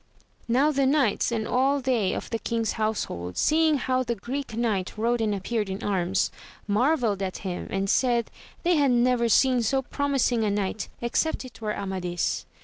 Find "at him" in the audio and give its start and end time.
7.21-7.67